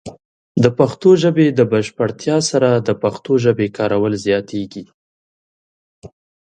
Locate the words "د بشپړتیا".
1.51-2.37